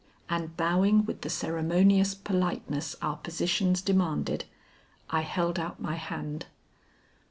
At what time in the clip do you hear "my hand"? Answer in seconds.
5.79-6.47